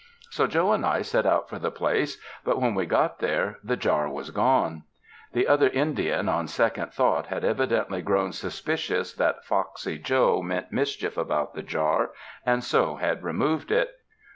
[0.31, 3.77] So Joe and I set out for the place; but when we got there the
[3.77, 4.81] jar was gone.
[5.33, 11.17] The other Indian on second thought had evidently grown suspicious that foxy Joe meant mischief
[11.17, 12.13] about the jar
[12.47, 13.91] and so had removed it.